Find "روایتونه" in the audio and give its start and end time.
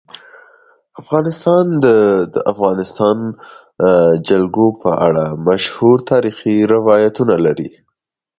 6.73-7.35